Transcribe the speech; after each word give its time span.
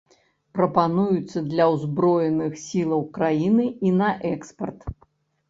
Прапануецца 0.59 1.43
для 1.51 1.67
ўзброеных 1.73 2.57
сілаў 2.65 3.05
краіны 3.19 3.69
і 3.91 3.95
на 4.01 4.09
экспарт. 4.33 4.81